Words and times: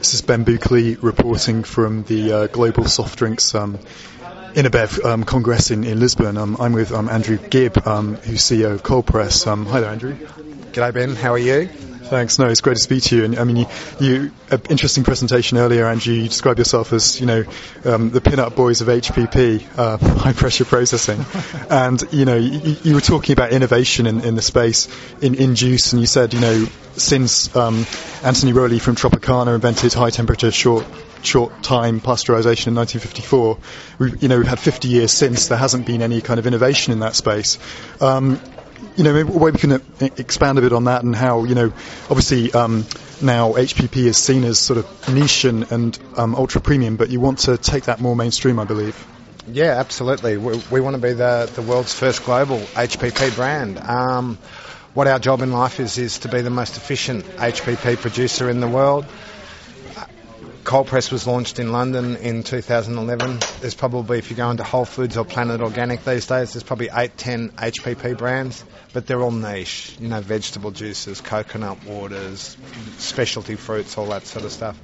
This 0.00 0.14
is 0.14 0.22
Ben 0.22 0.44
Buckley 0.44 0.94
reporting 0.94 1.62
from 1.62 2.04
the 2.04 2.32
uh, 2.32 2.46
Global 2.46 2.86
Soft 2.86 3.18
Drinks 3.18 3.54
um, 3.54 3.76
InnoBev 4.54 5.04
um, 5.04 5.24
Congress 5.24 5.70
in, 5.70 5.84
in 5.84 6.00
Lisbon. 6.00 6.38
Um, 6.38 6.56
I'm 6.58 6.72
with 6.72 6.90
um, 6.90 7.10
Andrew 7.10 7.36
Gibb, 7.36 7.86
um, 7.86 8.14
who's 8.14 8.40
CEO 8.40 8.72
of 8.72 8.82
Cold 8.82 9.04
Press. 9.04 9.46
Um, 9.46 9.66
hi 9.66 9.80
there, 9.80 9.90
Andrew. 9.90 10.14
G'day, 10.14 10.94
Ben. 10.94 11.16
How 11.16 11.34
are 11.34 11.38
you? 11.38 11.68
Thanks. 12.10 12.40
No, 12.40 12.48
it's 12.48 12.60
great 12.60 12.76
to 12.76 12.82
speak 12.82 13.04
to 13.04 13.16
you. 13.16 13.24
And 13.24 13.38
I 13.38 13.44
mean, 13.44 13.54
you, 13.54 13.66
you 14.00 14.32
an 14.50 14.60
interesting 14.68 15.04
presentation 15.04 15.58
earlier, 15.58 15.86
Andrew. 15.86 16.12
You 16.12 16.26
described 16.26 16.58
yourself 16.58 16.92
as, 16.92 17.20
you 17.20 17.26
know, 17.26 17.44
um, 17.84 18.10
the 18.10 18.20
pin-up 18.20 18.56
boys 18.56 18.80
of 18.80 18.88
HPP, 18.88 19.64
uh, 19.78 19.96
high 20.18 20.32
pressure 20.32 20.64
processing. 20.64 21.24
and 21.70 22.02
you 22.12 22.24
know, 22.24 22.34
you, 22.34 22.76
you, 22.82 22.94
were 22.96 23.00
talking 23.00 23.32
about 23.32 23.52
innovation 23.52 24.08
in, 24.08 24.24
in 24.24 24.34
the 24.34 24.42
space 24.42 24.88
in, 25.22 25.36
in 25.36 25.54
juice, 25.54 25.92
and 25.92 26.00
you 26.00 26.08
said, 26.08 26.34
you 26.34 26.40
know, 26.40 26.66
since 26.96 27.54
um, 27.54 27.86
Anthony 28.24 28.54
Rowley 28.54 28.80
from 28.80 28.96
Tropicana 28.96 29.54
invented 29.54 29.92
high 29.92 30.10
temperature 30.10 30.50
short 30.50 30.84
short 31.22 31.62
time 31.62 32.00
pasteurization 32.00 32.66
in 32.68 32.74
1954. 32.74 33.58
We, 34.00 34.18
you 34.18 34.26
know, 34.26 34.38
we've 34.38 34.48
had 34.48 34.58
50 34.58 34.88
years 34.88 35.12
since. 35.12 35.46
There 35.46 35.58
hasn't 35.58 35.86
been 35.86 36.02
any 36.02 36.22
kind 36.22 36.40
of 36.40 36.48
innovation 36.48 36.92
in 36.92 36.98
that 37.00 37.14
space. 37.14 37.58
Um, 38.00 38.40
you 38.96 39.04
know, 39.04 39.12
maybe 39.12 39.30
we 39.30 39.52
can 39.52 39.80
expand 40.18 40.58
a 40.58 40.60
bit 40.62 40.72
on 40.72 40.84
that 40.84 41.02
and 41.02 41.14
how, 41.14 41.44
you 41.44 41.54
know, 41.54 41.72
obviously 42.08 42.52
um, 42.52 42.84
now 43.22 43.52
HPP 43.52 43.96
is 43.96 44.16
seen 44.16 44.44
as 44.44 44.58
sort 44.58 44.78
of 44.78 45.14
niche 45.14 45.44
and, 45.44 45.70
and 45.70 45.98
um, 46.16 46.34
ultra 46.34 46.60
premium, 46.60 46.96
but 46.96 47.10
you 47.10 47.20
want 47.20 47.40
to 47.40 47.56
take 47.56 47.84
that 47.84 48.00
more 48.00 48.16
mainstream, 48.16 48.58
I 48.58 48.64
believe. 48.64 48.96
Yeah, 49.48 49.78
absolutely. 49.78 50.36
We, 50.36 50.60
we 50.70 50.80
want 50.80 50.96
to 50.96 51.02
be 51.02 51.12
the, 51.12 51.50
the 51.54 51.62
world's 51.62 51.94
first 51.94 52.24
global 52.24 52.58
HPP 52.58 53.34
brand. 53.34 53.78
Um, 53.78 54.36
what 54.94 55.06
our 55.06 55.18
job 55.18 55.40
in 55.40 55.52
life 55.52 55.80
is 55.80 55.98
is 55.98 56.18
to 56.20 56.28
be 56.28 56.40
the 56.40 56.50
most 56.50 56.76
efficient 56.76 57.24
HPP 57.24 57.96
producer 57.98 58.50
in 58.50 58.60
the 58.60 58.68
world. 58.68 59.04
Cold 60.70 60.86
Press 60.86 61.10
was 61.10 61.26
launched 61.26 61.58
in 61.58 61.72
London 61.72 62.14
in 62.14 62.44
2011. 62.44 63.40
There's 63.60 63.74
probably, 63.74 64.18
if 64.18 64.30
you 64.30 64.36
go 64.36 64.52
into 64.52 64.62
Whole 64.62 64.84
Foods 64.84 65.16
or 65.16 65.24
Planet 65.24 65.60
Organic 65.62 66.04
these 66.04 66.28
days, 66.28 66.52
there's 66.52 66.62
probably 66.62 66.88
8, 66.94 67.16
10 67.16 67.48
HPP 67.48 68.16
brands, 68.16 68.64
but 68.92 69.04
they're 69.04 69.20
all 69.20 69.32
niche. 69.32 69.96
You 69.98 70.06
know, 70.06 70.20
vegetable 70.20 70.70
juices, 70.70 71.20
coconut 71.20 71.82
waters, 71.82 72.56
specialty 72.98 73.56
fruits, 73.56 73.98
all 73.98 74.06
that 74.10 74.28
sort 74.28 74.44
of 74.44 74.52
stuff 74.52 74.78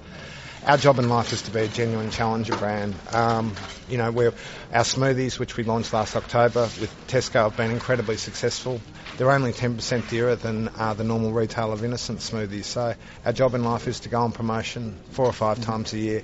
our 0.65 0.77
job 0.77 0.99
in 0.99 1.09
life 1.09 1.33
is 1.33 1.43
to 1.43 1.51
be 1.51 1.61
a 1.61 1.69
genuine 1.69 2.11
challenger 2.11 2.57
brand. 2.57 2.95
Um, 3.13 3.55
you 3.89 3.99
know, 3.99 4.11
we're, 4.11 4.33
our 4.73 4.83
smoothies, 4.83 5.39
which 5.39 5.57
we 5.57 5.65
launched 5.65 5.93
last 5.93 6.17
October 6.17 6.63
with 6.81 6.93
Tesco, 7.09 7.45
have 7.45 7.57
been 7.57 7.71
incredibly 7.71 8.17
successful. 8.17 8.81
They're 9.17 9.31
only 9.31 9.53
10% 9.53 10.09
dearer 10.09 10.37
than 10.37 10.69
uh, 10.77 10.95
the 10.95 11.05
normal 11.05 11.33
retail 11.33 11.73
of 11.73 11.85
innocent 11.85 12.19
smoothies. 12.19 12.65
So 12.65 12.95
our 13.25 13.33
job 13.33 13.55
in 13.55 13.65
life 13.65 13.87
is 13.87 14.01
to 14.01 14.09
go 14.09 14.21
on 14.21 14.33
promotion 14.33 14.97
four 15.11 15.27
or 15.27 15.33
five 15.33 15.61
times 15.61 15.93
a 15.93 15.99
year. 15.99 16.23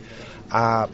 Uh, 0.50 0.88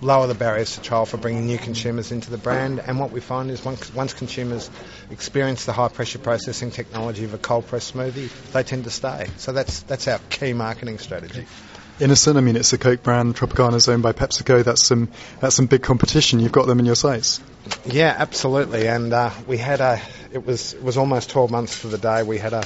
lower 0.00 0.26
the 0.26 0.34
barriers 0.34 0.74
to 0.74 0.80
trial 0.82 1.06
for 1.06 1.16
bringing 1.16 1.46
new 1.46 1.58
consumers 1.58 2.10
into 2.10 2.30
the 2.30 2.38
brand. 2.38 2.80
And 2.80 2.98
what 2.98 3.12
we 3.12 3.20
find 3.20 3.50
is 3.50 3.64
once, 3.64 3.92
once 3.94 4.14
consumers 4.14 4.70
experience 5.10 5.64
the 5.64 5.72
high 5.72 5.88
pressure 5.88 6.18
processing 6.18 6.70
technology 6.70 7.24
of 7.24 7.34
a 7.34 7.38
cold 7.38 7.66
press 7.66 7.92
smoothie, 7.92 8.30
they 8.52 8.62
tend 8.62 8.84
to 8.84 8.90
stay. 8.90 9.28
So 9.36 9.52
that's 9.52 9.82
that's 9.82 10.08
our 10.08 10.18
key 10.30 10.52
marketing 10.54 10.98
strategy 10.98 11.46
innocent. 12.02 12.36
I 12.36 12.40
mean, 12.40 12.56
it's 12.56 12.72
a 12.72 12.78
Coke 12.78 13.02
brand. 13.02 13.36
Tropicana 13.36 13.74
is 13.74 13.88
owned 13.88 14.02
by 14.02 14.12
PepsiCo. 14.12 14.64
That's 14.64 14.84
some 14.84 15.08
that's 15.40 15.54
some 15.54 15.66
big 15.66 15.82
competition. 15.82 16.40
You've 16.40 16.52
got 16.52 16.66
them 16.66 16.80
in 16.80 16.86
your 16.86 16.96
sights. 16.96 17.40
Yeah, 17.86 18.14
absolutely. 18.18 18.88
And 18.88 19.12
uh, 19.12 19.30
we 19.46 19.56
had 19.56 19.80
a. 19.80 20.00
It 20.32 20.44
was 20.44 20.74
it 20.74 20.82
was 20.82 20.96
almost 20.96 21.30
12 21.30 21.50
months 21.50 21.82
to 21.82 21.88
the 21.88 21.98
day. 21.98 22.22
We 22.22 22.38
had 22.38 22.52
a 22.52 22.64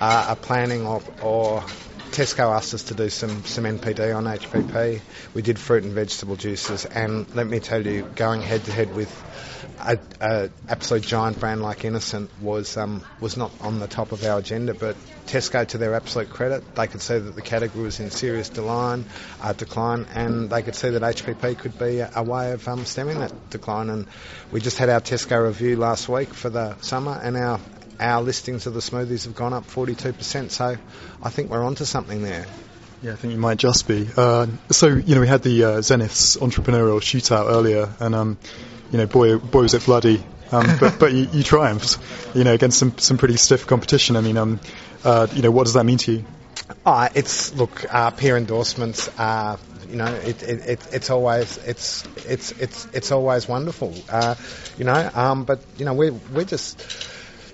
uh, 0.00 0.26
a 0.30 0.36
planning 0.36 0.86
or, 0.86 1.02
or 1.22 1.64
Tesco 2.12 2.54
asked 2.54 2.74
us 2.74 2.82
to 2.84 2.94
do 2.94 3.08
some, 3.08 3.42
some 3.44 3.64
NPD 3.64 4.14
on 4.14 4.24
HPP. 4.24 5.00
We 5.32 5.40
did 5.40 5.58
fruit 5.58 5.82
and 5.82 5.94
vegetable 5.94 6.36
juices, 6.36 6.84
and 6.84 7.26
let 7.34 7.46
me 7.46 7.58
tell 7.58 7.86
you, 7.86 8.02
going 8.14 8.42
head 8.42 8.64
to 8.64 8.72
head 8.72 8.94
with 8.94 9.10
a, 9.80 9.98
a, 10.20 10.50
absolute 10.68 11.04
giant 11.04 11.40
brand 11.40 11.62
like 11.62 11.86
Innocent 11.86 12.30
was 12.42 12.76
um, 12.76 13.02
was 13.18 13.38
not 13.38 13.50
on 13.62 13.78
the 13.78 13.86
top 13.86 14.12
of 14.12 14.22
our 14.24 14.40
agenda. 14.40 14.74
But 14.74 14.96
Tesco, 15.26 15.66
to 15.68 15.78
their 15.78 15.94
absolute 15.94 16.28
credit, 16.28 16.74
they 16.74 16.86
could 16.86 17.00
see 17.00 17.18
that 17.18 17.34
the 17.34 17.40
category 17.40 17.84
was 17.84 17.98
in 17.98 18.10
serious 18.10 18.50
decline, 18.50 19.06
uh, 19.40 19.54
decline, 19.54 20.06
and 20.14 20.50
they 20.50 20.62
could 20.62 20.74
see 20.74 20.90
that 20.90 21.00
HPP 21.00 21.58
could 21.58 21.78
be 21.78 22.00
a, 22.00 22.10
a 22.16 22.22
way 22.22 22.52
of 22.52 22.68
um, 22.68 22.84
stemming 22.84 23.20
that 23.20 23.50
decline. 23.50 23.88
And 23.88 24.06
we 24.50 24.60
just 24.60 24.76
had 24.76 24.90
our 24.90 25.00
Tesco 25.00 25.46
review 25.46 25.76
last 25.76 26.10
week 26.10 26.34
for 26.34 26.50
the 26.50 26.78
summer, 26.82 27.18
and 27.22 27.38
our 27.38 27.58
our 28.02 28.22
listings 28.22 28.66
of 28.66 28.74
the 28.74 28.80
smoothies 28.80 29.24
have 29.24 29.34
gone 29.34 29.52
up 29.52 29.66
42%. 29.66 30.50
So 30.50 30.76
I 31.22 31.30
think 31.30 31.50
we're 31.50 31.64
onto 31.64 31.84
something 31.84 32.22
there. 32.22 32.46
Yeah, 33.02 33.12
I 33.12 33.16
think 33.16 33.32
you 33.32 33.38
might 33.38 33.58
just 33.58 33.88
be. 33.88 34.08
Uh, 34.16 34.46
so, 34.70 34.86
you 34.86 35.14
know, 35.14 35.20
we 35.20 35.28
had 35.28 35.42
the 35.42 35.64
uh, 35.64 35.68
Zenith's 35.78 36.36
entrepreneurial 36.36 37.00
shootout 37.00 37.50
earlier, 37.50 37.92
and 37.98 38.14
um, 38.14 38.38
you 38.92 38.98
know, 38.98 39.06
boy, 39.06 39.38
boy 39.38 39.62
was 39.62 39.74
it 39.74 39.84
bloody. 39.84 40.22
Um, 40.52 40.66
but 40.80 41.00
but 41.00 41.12
you, 41.12 41.28
you, 41.32 41.42
triumphed, 41.42 41.98
you 42.34 42.44
know, 42.44 42.52
against 42.52 42.78
some 42.78 42.96
some 42.98 43.18
pretty 43.18 43.36
stiff 43.36 43.66
competition. 43.66 44.14
I 44.14 44.20
mean, 44.20 44.36
um, 44.36 44.60
uh, 45.04 45.26
you 45.32 45.42
know, 45.42 45.50
what 45.50 45.64
does 45.64 45.74
that 45.74 45.84
mean 45.84 45.98
to 45.98 46.12
you? 46.12 46.24
Uh, 46.86 47.08
it's 47.14 47.52
look, 47.54 47.92
uh, 47.92 48.10
peer 48.10 48.36
endorsements. 48.36 49.08
Uh, 49.18 49.56
you 49.88 49.96
know, 49.96 50.06
it, 50.06 50.42
it, 50.42 50.68
it, 50.68 50.88
it's 50.92 51.10
always 51.10 51.58
it's 51.58 52.04
it's 52.26 52.52
it's 52.52 52.86
it's 52.92 53.10
always 53.10 53.48
wonderful. 53.48 53.94
Uh, 54.08 54.36
you 54.78 54.84
know, 54.84 55.10
um, 55.14 55.44
but 55.44 55.60
you 55.76 55.84
know, 55.84 55.94
we're 55.94 56.12
we're 56.12 56.44
just 56.44 56.80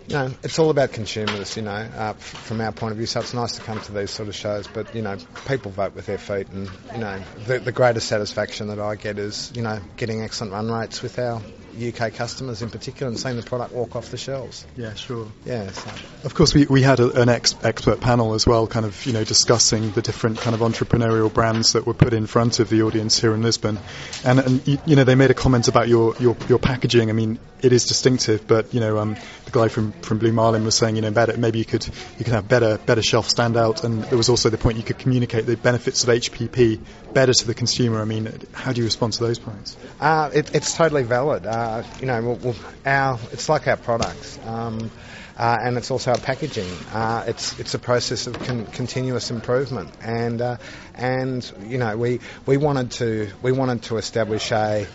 you 0.09 0.15
know, 0.15 0.31
it's 0.43 0.59
all 0.59 0.71
about 0.71 0.93
consumers, 0.93 1.55
you 1.57 1.63
know, 1.63 1.71
uh, 1.71 2.15
from 2.15 2.63
our 2.63 2.73
point 2.73 2.93
of 2.93 2.97
view. 2.97 3.07
So 3.07 3.21
it's 3.21 3.35
nice 3.35 3.57
to 3.57 3.61
come 3.61 3.79
to 3.79 3.93
these 3.93 4.11
sort 4.11 4.29
of 4.29 4.35
shows, 4.35 4.67
but, 4.67 4.95
you 4.95 5.03
know, 5.03 5.19
people 5.47 5.71
vote 5.71 5.95
with 5.95 6.07
their 6.07 6.17
feet. 6.17 6.49
And, 6.49 6.71
you 6.93 6.99
know, 6.99 7.21
the, 7.47 7.59
the 7.59 7.73
greatest 7.73 8.09
satisfaction 8.09 8.69
that 8.69 8.81
I 8.81 8.97
get 8.97 9.19
is, 9.19 9.53
you 9.55 9.63
know, 9.63 9.81
getting 9.97 10.23
excellent 10.23 10.55
run 10.55 10.71
rates 10.71 11.03
with 11.03 11.19
our 11.19 11.43
UK 11.77 12.15
customers 12.15 12.63
in 12.63 12.71
particular 12.71 13.09
and 13.09 13.19
seeing 13.19 13.37
the 13.37 13.43
product 13.43 13.73
walk 13.73 13.97
off 13.97 14.11
the 14.11 14.17
shelves. 14.17 14.67
Yeah, 14.77 14.95
sure. 14.95 15.29
Yeah. 15.45 15.71
So. 15.71 15.91
Of 16.25 16.35
course, 16.35 16.55
we, 16.55 16.67
we 16.67 16.83
had 16.83 17.01
a, 17.01 17.21
an 17.21 17.29
ex- 17.29 17.57
expert 17.63 18.01
panel 18.01 18.35
as 18.35 18.47
well, 18.47 18.67
kind 18.67 18.87
of, 18.87 19.07
you 19.07 19.13
know, 19.13 19.25
discussing 19.25 19.91
the 19.93 20.03
different 20.03 20.39
kind 20.39 20.55
of 20.55 20.61
entrepreneurial 20.61 21.33
brands 21.33 21.73
that 21.73 21.87
were 21.87 21.95
put 21.95 22.13
in 22.13 22.27
front 22.27 22.61
of 22.61 22.69
the 22.69 22.83
audience 22.83 23.21
here 23.21 23.35
in 23.35 23.43
Lisbon. 23.43 23.79
And, 24.25 24.39
and 24.41 24.69
you, 24.69 24.79
you 24.87 24.97
know, 24.97 25.05
they 25.05 25.15
made 25.15 25.31
a 25.31 25.35
comment 25.35 25.69
about 25.69 25.89
your, 25.89 26.15
your, 26.19 26.37
your 26.49 26.59
packaging. 26.59 27.11
I 27.11 27.13
mean, 27.13 27.39
it 27.61 27.73
is 27.73 27.87
distinctive, 27.87 28.47
but, 28.47 28.73
you 28.73 28.81
know, 28.81 28.99
um, 28.99 29.17
the 29.45 29.51
guy 29.51 29.69
from, 29.69 29.93
from 29.93 30.19
Blue 30.19 30.33
Marlin 30.33 30.65
was 30.65 30.75
saying, 30.75 30.97
you 30.97 31.03
know, 31.03 31.11
better, 31.11 31.37
maybe 31.37 31.59
you 31.59 31.65
could, 31.65 31.87
you 31.87 32.25
could 32.25 32.35
have 32.35 32.49
better, 32.49 32.79
better 32.79 33.03
shelf 33.03 33.29
standout. 33.29 33.85
And 33.85 34.05
there 34.05 34.19
was 34.19 34.29
also 34.29 34.51
the 34.51 34.59
point 34.59 34.77
you 34.77 34.85
could 34.85 34.99
communicate 34.99 35.47
the 35.47 35.57
benefits 35.57 36.05
of 36.05 36.11
HPP 36.11 36.81
better 37.13 37.33
to 37.33 37.47
the 37.47 37.55
consumer. 37.55 38.01
I 38.01 38.05
mean, 38.05 38.33
how 38.53 38.73
do 38.73 38.81
you 38.81 38.85
respond 38.85 39.15
to 39.15 39.25
those 39.25 39.39
points? 39.39 39.77
Uh, 40.01 40.31
it, 40.33 40.55
it's 40.55 40.75
totally 40.75 41.03
valid. 41.03 41.47
Uh, 41.59 41.83
you 41.99 42.07
know, 42.07 42.23
we'll, 42.23 42.37
we'll, 42.37 42.57
our 42.87 43.19
it's 43.33 43.49
like 43.49 43.67
our 43.67 43.77
products. 43.77 44.39
Um, 44.47 44.93
uh, 45.37 45.57
and 45.61 45.77
it's 45.77 45.91
also 45.91 46.13
our 46.13 46.19
packaging. 46.19 46.71
Uh, 46.93 47.25
it's 47.27 47.59
it's 47.59 47.75
a 47.75 47.81
process 47.81 48.29
of 48.29 48.39
con- 48.45 48.67
continuous 48.67 49.33
improvement, 49.33 49.91
and 50.01 50.41
uh, 50.41 50.57
and 50.95 51.53
you 51.67 51.79
know 51.79 51.97
we 51.97 52.21
we 52.47 52.57
wanted 52.59 52.93
to 52.93 53.29
we 53.43 53.51
wanted 53.51 53.83
to 53.83 53.97
establish 53.97 54.53
a 54.53 54.87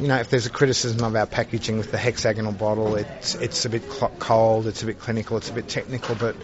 you 0.00 0.08
know, 0.08 0.16
if 0.16 0.30
there's 0.30 0.46
a 0.46 0.50
criticism 0.50 1.04
of 1.04 1.14
our 1.14 1.26
packaging 1.26 1.78
with 1.78 1.92
the 1.92 1.98
hexagonal 1.98 2.52
bottle, 2.52 2.96
it's 2.96 3.36
it's 3.36 3.64
a 3.64 3.68
bit 3.68 3.82
cold, 4.18 4.66
it's 4.66 4.82
a 4.82 4.86
bit 4.86 4.98
clinical, 4.98 5.36
it's 5.36 5.50
a 5.50 5.52
bit 5.52 5.68
technical, 5.68 6.16
but 6.16 6.34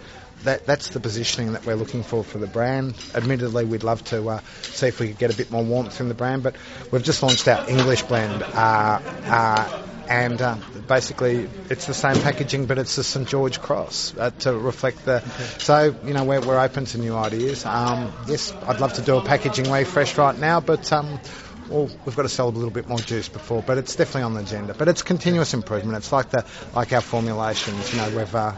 that, 0.43 0.65
that's 0.65 0.89
the 0.89 0.99
positioning 0.99 1.53
that 1.53 1.65
we're 1.65 1.75
looking 1.75 2.03
for 2.03 2.23
for 2.23 2.37
the 2.37 2.47
brand. 2.47 2.95
Admittedly, 3.15 3.65
we'd 3.65 3.83
love 3.83 4.03
to 4.05 4.27
uh, 4.29 4.39
see 4.61 4.87
if 4.87 4.99
we 4.99 5.09
could 5.09 5.17
get 5.17 5.33
a 5.33 5.37
bit 5.37 5.51
more 5.51 5.63
warmth 5.63 5.99
in 5.99 6.07
the 6.07 6.13
brand, 6.13 6.43
but 6.43 6.55
we've 6.91 7.03
just 7.03 7.23
launched 7.23 7.47
our 7.47 7.69
English 7.69 8.03
blend, 8.03 8.43
uh, 8.43 8.99
uh, 9.25 9.83
and 10.09 10.41
uh, 10.41 10.55
basically 10.87 11.49
it's 11.69 11.85
the 11.85 11.93
same 11.93 12.21
packaging, 12.21 12.65
but 12.65 12.77
it's 12.77 12.95
the 12.95 13.03
St 13.03 13.27
George 13.27 13.59
cross 13.61 14.15
uh, 14.17 14.29
to 14.39 14.57
reflect 14.57 15.03
the. 15.05 15.17
Okay. 15.17 15.43
So 15.59 15.95
you 16.05 16.13
know 16.13 16.23
we're, 16.23 16.41
we're 16.41 16.59
open 16.59 16.85
to 16.85 16.97
new 16.97 17.15
ideas. 17.15 17.65
Um, 17.65 18.13
yes, 18.27 18.53
I'd 18.67 18.79
love 18.79 18.93
to 18.93 19.01
do 19.01 19.17
a 19.17 19.21
packaging 19.21 19.71
refresh 19.71 20.17
right 20.17 20.37
now, 20.37 20.59
but. 20.59 20.91
Um, 20.91 21.19
well, 21.69 21.89
we've 22.05 22.15
got 22.15 22.21
to 22.21 22.29
sell 22.29 22.47
a 22.47 22.49
little 22.49 22.69
bit 22.69 22.87
more 22.87 22.97
juice 22.97 23.27
before, 23.27 23.61
but 23.61 23.77
it's 23.77 23.93
definitely 23.97 24.21
on 24.21 24.35
the 24.35 24.39
agenda. 24.39 24.73
But 24.73 24.87
it's 24.87 25.01
continuous 25.01 25.53
improvement. 25.53 25.97
It's 25.97 26.13
like 26.13 26.29
the 26.29 26.45
like 26.73 26.93
our 26.93 27.01
formulations. 27.01 27.91
You 27.93 27.99
know, 27.99 28.17
we've 28.17 28.33
uh, 28.33 28.53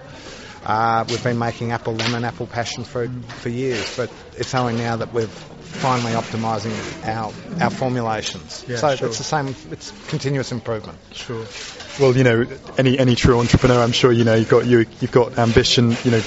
uh, 0.65 1.05
we've 1.07 1.23
been 1.23 1.39
making 1.39 1.71
apple 1.71 1.93
lemon, 1.93 2.23
apple 2.25 2.47
passion 2.47 2.83
fruit 2.83 3.11
for 3.25 3.49
years, 3.49 3.95
but 3.95 4.09
it's 4.37 4.53
only 4.55 4.75
now 4.75 4.97
that 4.97 5.13
we're 5.13 5.27
finally 5.27 6.13
optimising 6.13 6.73
our 7.05 7.31
our 7.61 7.69
formulations. 7.69 8.65
Yeah, 8.67 8.77
so 8.77 8.95
sure. 8.95 9.07
it's 9.07 9.17
the 9.17 9.23
same. 9.23 9.55
It's 9.71 9.93
continuous 10.09 10.51
improvement. 10.51 10.97
Sure. 11.13 11.45
Well, 11.99 12.15
you 12.15 12.23
know, 12.23 12.45
any 12.77 12.97
any 12.97 13.15
true 13.15 13.39
entrepreneur, 13.39 13.81
I'm 13.81 13.91
sure 13.91 14.11
you 14.11 14.23
know 14.23 14.35
you've 14.35 14.49
got 14.49 14.65
you 14.65 14.85
you've 14.99 15.11
got 15.11 15.37
ambition. 15.37 15.95
You 16.03 16.11
know, 16.11 16.21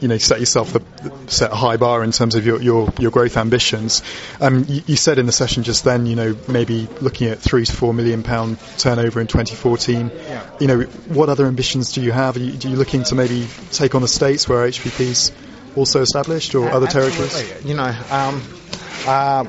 you 0.00 0.08
know, 0.08 0.18
set 0.18 0.40
yourself 0.40 0.74
a, 0.74 1.30
set 1.30 1.52
a 1.52 1.54
high 1.54 1.76
bar 1.76 2.02
in 2.04 2.12
terms 2.12 2.34
of 2.34 2.46
your 2.46 2.60
your, 2.60 2.92
your 2.98 3.10
growth 3.10 3.36
ambitions. 3.36 4.02
Um, 4.40 4.64
you, 4.68 4.82
you, 4.86 4.96
said 4.96 5.18
in 5.18 5.26
the 5.26 5.32
session 5.32 5.62
just 5.62 5.84
then, 5.84 6.06
you 6.06 6.16
know, 6.16 6.36
maybe 6.48 6.88
looking 7.00 7.28
at 7.28 7.38
three 7.38 7.64
to 7.64 7.72
four 7.72 7.94
million 7.94 8.22
pound 8.22 8.58
turnover 8.78 9.20
in 9.20 9.26
2014. 9.26 10.10
Yeah. 10.14 10.50
You 10.60 10.66
know, 10.66 10.80
what 11.08 11.28
other 11.28 11.46
ambitions 11.46 11.92
do 11.92 12.02
you 12.02 12.12
have? 12.12 12.36
Are 12.36 12.40
you, 12.40 12.52
are 12.52 12.70
you 12.72 12.76
looking 12.76 13.04
to 13.04 13.14
maybe 13.14 13.46
take 13.72 13.94
on 13.94 14.02
the 14.02 14.08
states 14.08 14.48
where 14.48 14.66
HPP's 14.66 15.32
also 15.76 16.00
established, 16.00 16.54
or 16.54 16.70
other 16.70 16.86
territories? 16.86 17.64
You 17.64 17.74
know. 17.74 17.94
Um, 18.10 18.42
Uh, 19.06 19.44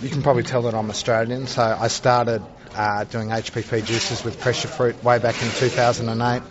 you 0.00 0.08
can 0.08 0.22
probably 0.22 0.42
tell 0.42 0.62
that 0.62 0.74
I'm 0.74 0.88
Australian, 0.88 1.46
so 1.46 1.62
I 1.62 1.88
started 1.88 2.42
uh, 2.74 3.04
doing 3.04 3.28
HPP 3.28 3.84
juices 3.84 4.24
with 4.24 4.40
Preshafruit 4.40 5.02
way 5.02 5.18
back 5.18 5.40
in 5.42 5.50
2008. 5.50 6.42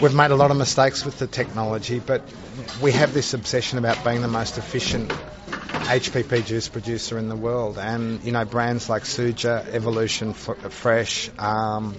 We've 0.00 0.14
made 0.14 0.30
a 0.30 0.36
lot 0.36 0.50
of 0.50 0.56
mistakes 0.56 1.04
with 1.04 1.18
the 1.18 1.26
technology, 1.26 1.98
but 2.00 2.22
we 2.82 2.92
have 2.92 3.12
this 3.14 3.34
obsession 3.34 3.78
about 3.78 4.04
being 4.04 4.20
the 4.22 4.28
most 4.28 4.58
efficient 4.58 5.10
HPP 5.10 6.44
juice 6.44 6.68
producer 6.68 7.18
in 7.18 7.28
the 7.28 7.36
world. 7.36 7.78
And, 7.78 8.22
you 8.22 8.32
know, 8.32 8.44
brands 8.44 8.88
like 8.88 9.04
Suja, 9.04 9.66
Evolution 9.68 10.32
Fresh, 10.34 11.30
um, 11.38 11.94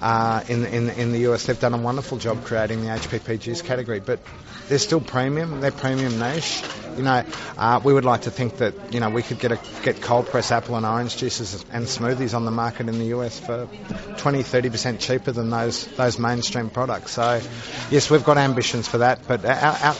uh, 0.00 0.42
in, 0.48 0.64
in, 0.64 0.90
in 0.90 1.12
the 1.12 1.30
US, 1.32 1.46
they've 1.46 1.60
done 1.60 1.74
a 1.74 1.78
wonderful 1.78 2.18
job 2.18 2.44
creating 2.44 2.82
the 2.82 2.88
HPP 2.88 3.38
juice 3.40 3.62
category, 3.62 4.00
but 4.00 4.20
they're 4.68 4.78
still 4.78 5.00
premium, 5.00 5.60
they're 5.60 5.70
premium 5.72 6.18
niche. 6.18 6.62
You 7.00 7.06
know, 7.06 7.24
uh, 7.56 7.80
we 7.82 7.94
would 7.94 8.04
like 8.04 8.22
to 8.22 8.30
think 8.30 8.58
that, 8.58 8.74
you 8.92 9.00
know, 9.00 9.08
we 9.08 9.22
could 9.22 9.38
get 9.38 9.52
a, 9.52 9.58
get 9.82 10.02
cold 10.02 10.26
press 10.26 10.52
apple 10.52 10.76
and 10.76 10.84
orange 10.84 11.16
juices 11.16 11.64
and 11.72 11.86
smoothies 11.86 12.34
on 12.34 12.44
the 12.44 12.50
market 12.50 12.90
in 12.90 12.98
the 12.98 13.06
US 13.16 13.40
for 13.40 13.66
20, 14.18 14.42
30% 14.42 14.98
cheaper 15.00 15.32
than 15.32 15.48
those, 15.48 15.86
those 15.96 16.18
mainstream 16.18 16.68
products. 16.68 17.12
So, 17.12 17.40
yes, 17.90 18.10
we've 18.10 18.22
got 18.22 18.36
ambitions 18.36 18.86
for 18.86 18.98
that, 18.98 19.26
but 19.26 19.46
our, 19.46 19.54
our 19.82 19.96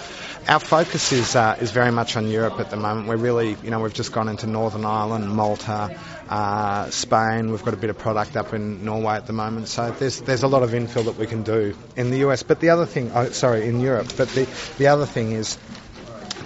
our 0.49 0.59
focus 0.59 1.13
is 1.13 1.37
uh, 1.37 1.57
is 1.61 1.71
very 1.71 1.93
much 1.93 2.17
on 2.17 2.27
Europe 2.29 2.59
at 2.61 2.71
the 2.71 2.77
moment. 2.77 3.07
We're 3.09 3.17
really, 3.17 3.57
you 3.63 3.71
know, 3.71 3.81
we've 3.81 3.93
just 3.95 4.11
gone 4.13 4.29
into 4.29 4.47
Northern 4.47 4.85
Ireland, 4.85 5.29
Malta, 5.29 5.97
uh, 6.29 6.91
Spain. 6.91 7.51
We've 7.51 7.63
got 7.63 7.75
a 7.75 7.77
bit 7.77 7.91
of 7.91 7.99
product 7.99 8.37
up 8.37 8.53
in 8.55 8.85
Norway 8.85 9.15
at 9.15 9.27
the 9.27 9.33
moment. 9.33 9.69
So 9.69 9.91
there's 9.93 10.21
there's 10.23 10.43
a 10.43 10.49
lot 10.49 10.63
of 10.63 10.71
infill 10.71 11.05
that 11.05 11.19
we 11.19 11.27
can 11.27 11.43
do 11.43 11.77
in 11.95 12.11
the 12.11 12.19
US. 12.29 12.43
But 12.43 12.61
the 12.61 12.71
other 12.71 12.87
thing, 12.87 13.13
oh, 13.15 13.31
sorry, 13.31 13.67
in 13.69 13.81
Europe. 13.81 14.09
But 14.17 14.29
the 14.31 14.49
the 14.79 14.89
other 14.89 15.07
thing 15.07 15.33
is 15.33 15.57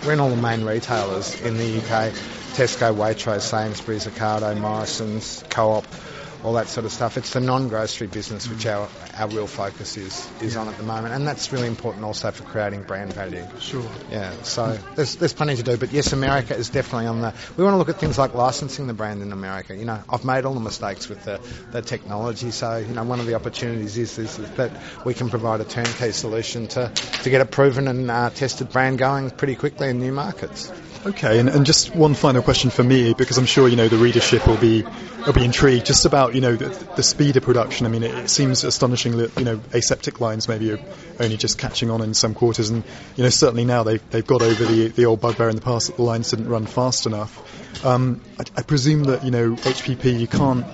we're 0.04 0.12
in 0.12 0.20
all 0.20 0.30
the 0.30 0.36
main 0.36 0.64
retailers 0.64 1.40
in 1.40 1.56
the 1.56 1.78
UK: 1.78 2.12
Tesco, 2.54 2.94
Waitrose, 2.94 3.42
Sainsbury's, 3.42 4.06
Ocado, 4.06 4.58
Morrison's, 4.58 5.42
Co-op 5.48 5.84
all 6.44 6.52
that 6.52 6.68
sort 6.68 6.84
of 6.84 6.92
stuff. 6.92 7.16
It's 7.16 7.32
the 7.32 7.40
non-grocery 7.40 8.06
business 8.06 8.48
which 8.48 8.66
our, 8.66 8.88
our 9.16 9.28
real 9.28 9.46
focus 9.46 9.96
is 9.96 10.30
is 10.42 10.54
yeah. 10.54 10.60
on 10.60 10.68
at 10.68 10.76
the 10.76 10.82
moment, 10.82 11.14
and 11.14 11.26
that's 11.26 11.52
really 11.52 11.66
important 11.66 12.04
also 12.04 12.30
for 12.30 12.44
creating 12.44 12.82
brand 12.82 13.14
value. 13.14 13.44
Sure. 13.60 13.84
Yeah. 14.10 14.30
So 14.42 14.78
there's 14.94 15.16
there's 15.16 15.32
plenty 15.32 15.56
to 15.56 15.62
do, 15.62 15.76
but 15.78 15.90
yes, 15.92 16.12
America 16.12 16.54
is 16.54 16.68
definitely 16.68 17.06
on 17.06 17.22
the. 17.22 17.34
We 17.56 17.64
want 17.64 17.74
to 17.74 17.78
look 17.78 17.88
at 17.88 17.98
things 17.98 18.18
like 18.18 18.34
licensing 18.34 18.86
the 18.86 18.94
brand 18.94 19.22
in 19.22 19.32
America. 19.32 19.74
You 19.74 19.86
know, 19.86 20.02
I've 20.08 20.24
made 20.24 20.44
all 20.44 20.54
the 20.54 20.60
mistakes 20.60 21.08
with 21.08 21.24
the, 21.24 21.40
the 21.72 21.80
technology, 21.80 22.50
so 22.50 22.76
you 22.76 22.94
know 22.94 23.04
one 23.04 23.20
of 23.20 23.26
the 23.26 23.34
opportunities 23.34 23.96
is, 23.96 24.18
is, 24.18 24.38
is 24.38 24.50
that 24.52 24.70
we 25.04 25.14
can 25.14 25.30
provide 25.30 25.60
a 25.60 25.64
turnkey 25.64 26.12
solution 26.12 26.66
to 26.68 26.92
to 27.22 27.30
get 27.30 27.40
a 27.40 27.46
proven 27.46 27.88
and 27.88 28.10
uh, 28.10 28.28
tested 28.30 28.70
brand 28.70 28.98
going 28.98 29.30
pretty 29.30 29.54
quickly 29.54 29.88
in 29.88 29.98
new 29.98 30.12
markets. 30.12 30.70
Okay, 31.06 31.38
and, 31.38 31.50
and 31.50 31.66
just 31.66 31.94
one 31.94 32.14
final 32.14 32.40
question 32.40 32.70
for 32.70 32.82
me, 32.82 33.12
because 33.12 33.36
I'm 33.36 33.44
sure 33.44 33.68
you 33.68 33.76
know 33.76 33.88
the 33.88 33.98
readership 33.98 34.46
will 34.46 34.56
be 34.56 34.82
will 35.26 35.34
be 35.34 35.44
intrigued 35.44 35.84
just 35.84 36.06
about 36.06 36.34
you 36.34 36.40
know 36.40 36.56
the, 36.56 36.68
the 36.96 37.02
speed 37.02 37.36
of 37.36 37.42
production. 37.42 37.84
I 37.84 37.90
mean, 37.90 38.02
it, 38.02 38.14
it, 38.14 38.30
seems 38.30 38.64
astonishing 38.64 39.18
that 39.18 39.36
you 39.36 39.44
know 39.44 39.60
aseptic 39.74 40.20
lines 40.20 40.48
maybe 40.48 40.72
are 40.72 40.80
only 41.20 41.36
just 41.36 41.58
catching 41.58 41.90
on 41.90 42.00
in 42.00 42.14
some 42.14 42.32
quarters, 42.32 42.70
and 42.70 42.82
you 43.16 43.22
know 43.22 43.28
certainly 43.28 43.66
now 43.66 43.82
they've 43.82 44.10
they've 44.10 44.26
got 44.26 44.40
over 44.40 44.64
the 44.64 44.88
the 44.88 45.04
old 45.04 45.20
bugbear 45.20 45.50
in 45.50 45.56
the 45.56 45.62
past 45.62 45.88
that 45.88 45.96
the 45.96 46.02
lines 46.02 46.30
didn't 46.30 46.48
run 46.48 46.64
fast 46.64 47.04
enough. 47.04 47.84
Um, 47.84 48.22
I, 48.38 48.44
I 48.56 48.62
presume 48.62 49.04
that 49.04 49.24
you 49.24 49.30
know 49.30 49.56
HPP 49.56 50.18
you 50.18 50.26
can't 50.26 50.64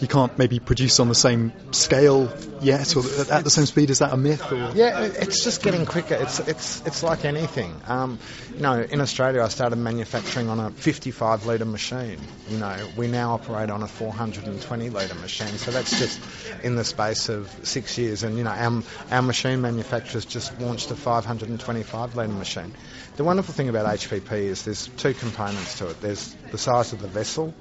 you 0.00 0.08
can't 0.08 0.36
maybe 0.38 0.58
produce 0.58 1.00
on 1.00 1.08
the 1.08 1.14
same 1.14 1.52
scale 1.72 2.32
yet 2.60 2.96
or 2.96 3.02
at 3.32 3.44
the 3.44 3.50
same 3.50 3.66
speed? 3.66 3.90
Is 3.90 3.98
that 3.98 4.12
a 4.12 4.16
myth? 4.16 4.52
Or? 4.52 4.72
Yeah, 4.74 5.02
it's 5.02 5.44
just 5.44 5.62
getting 5.62 5.86
quicker. 5.86 6.14
It's 6.14 6.40
it's 6.40 6.86
it's 6.86 7.02
like 7.02 7.24
anything. 7.24 7.74
Um, 7.86 8.18
you 8.54 8.60
know, 8.60 8.80
in 8.80 9.00
Australia, 9.00 9.42
I 9.42 9.48
started 9.48 9.76
manufacturing 9.76 10.48
on 10.48 10.60
a 10.60 10.70
55 10.70 11.46
litre 11.46 11.64
machine. 11.64 12.18
You 12.48 12.58
know, 12.58 12.76
we 12.96 13.08
now 13.08 13.34
operate 13.34 13.70
on 13.70 13.82
a 13.82 13.88
420 13.88 14.90
litre 14.90 15.14
machine. 15.16 15.48
So 15.58 15.70
that's 15.70 15.98
just 15.98 16.20
in 16.62 16.76
the 16.76 16.84
space 16.84 17.28
of 17.28 17.50
six 17.62 17.98
years. 17.98 18.22
And 18.22 18.36
you 18.36 18.44
know, 18.44 18.50
our 18.50 18.82
our 19.10 19.22
machine 19.22 19.60
manufacturers 19.60 20.24
just 20.24 20.60
launched 20.60 20.90
a 20.90 20.96
525 20.96 22.16
litre 22.16 22.32
machine. 22.32 22.72
The 23.16 23.24
wonderful 23.24 23.54
thing 23.54 23.68
about 23.68 23.86
HPP 23.86 24.30
is 24.32 24.64
there's 24.64 24.88
two 24.96 25.12
components 25.12 25.78
to 25.78 25.88
it. 25.88 26.00
There's 26.00 26.34
the 26.52 26.58
size 26.58 26.92
of 26.92 27.02
the 27.02 27.08
vessel 27.08 27.52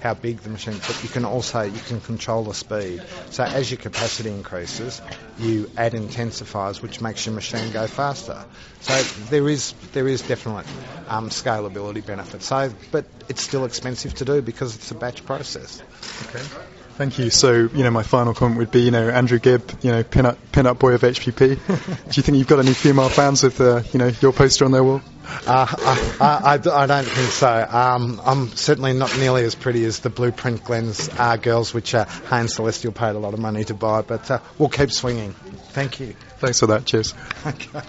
how 0.00 0.14
big 0.14 0.40
the 0.40 0.50
machine, 0.50 0.74
but 0.86 1.02
you 1.02 1.08
can 1.08 1.24
also 1.24 1.62
you 1.62 1.78
can 1.80 2.00
control 2.00 2.44
the 2.44 2.54
speed. 2.54 3.02
So 3.30 3.44
as 3.44 3.70
your 3.70 3.78
capacity 3.78 4.30
increases, 4.30 5.00
you 5.38 5.70
add 5.76 5.92
intensifiers, 5.92 6.82
which 6.82 7.00
makes 7.00 7.26
your 7.26 7.34
machine 7.34 7.70
go 7.72 7.86
faster. 7.86 8.44
So 8.80 8.94
there 9.30 9.48
is 9.48 9.72
there 9.92 10.06
is 10.08 10.22
definite 10.22 10.66
um, 11.08 11.30
scalability 11.30 12.04
benefits. 12.04 12.46
So, 12.46 12.72
but 12.92 13.06
it's 13.28 13.42
still 13.42 13.64
expensive 13.64 14.14
to 14.16 14.24
do 14.24 14.42
because 14.42 14.74
it's 14.76 14.90
a 14.90 14.94
batch 14.94 15.24
process. 15.24 15.82
Okay. 16.28 16.75
Thank 16.96 17.18
you. 17.18 17.28
So, 17.28 17.52
you 17.52 17.84
know, 17.84 17.90
my 17.90 18.02
final 18.02 18.32
comment 18.32 18.58
would 18.58 18.70
be, 18.70 18.80
you 18.80 18.90
know, 18.90 19.10
Andrew 19.10 19.38
Gibb, 19.38 19.70
you 19.82 19.92
know, 19.92 20.02
pin-up, 20.02 20.38
pin-up 20.50 20.78
boy 20.78 20.94
of 20.94 21.02
HPP. 21.02 21.36
Do 21.66 22.12
you 22.12 22.22
think 22.22 22.38
you've 22.38 22.46
got 22.46 22.58
any 22.58 22.72
female 22.72 23.10
fans 23.10 23.42
with, 23.42 23.60
uh, 23.60 23.82
you 23.92 23.98
know, 23.98 24.10
your 24.22 24.32
poster 24.32 24.64
on 24.64 24.72
their 24.72 24.82
wall? 24.82 25.02
Uh, 25.46 25.66
I, 25.68 26.18
I, 26.20 26.52
I, 26.54 26.86
don't 26.86 27.04
think 27.04 27.30
so. 27.32 27.68
Um, 27.68 28.18
I'm 28.24 28.48
certainly 28.48 28.94
not 28.94 29.18
nearly 29.18 29.44
as 29.44 29.54
pretty 29.54 29.84
as 29.84 29.98
the 29.98 30.08
Blueprint 30.08 30.64
Cleanse 30.64 31.10
uh, 31.18 31.36
girls, 31.36 31.74
which 31.74 31.94
uh, 31.94 32.06
Hain 32.30 32.48
Celestial 32.48 32.92
paid 32.92 33.14
a 33.14 33.18
lot 33.18 33.34
of 33.34 33.40
money 33.40 33.64
to 33.64 33.74
buy, 33.74 34.00
but 34.00 34.30
uh, 34.30 34.38
we'll 34.56 34.70
keep 34.70 34.90
swinging. 34.90 35.32
Thank 35.72 36.00
you. 36.00 36.14
Thanks 36.38 36.60
for 36.60 36.68
that. 36.68 36.86
Cheers. 36.86 37.12
Okay. 37.46 37.80